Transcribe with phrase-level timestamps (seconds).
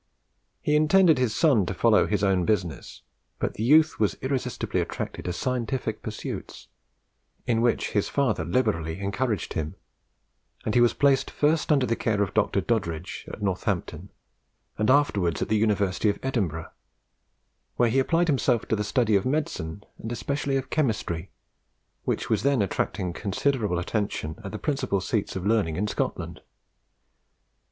[0.63, 3.03] He intended his son to follow his own business,
[3.37, 6.69] but the youth was irresistibly attracted to scientific pursuits,
[7.45, 9.75] in which his father liberally encouraged him;
[10.65, 12.61] and he was placed first under the care of Dr.
[12.61, 14.09] Doddridge, at Northampton,
[14.75, 16.71] and afterwards at the University of Edinburgh,
[17.75, 21.29] where he applied himself to the study of medicine, and especially of chemistry,
[22.05, 26.41] which was then attracting considerable attention at the principal seats of learning in Scotland.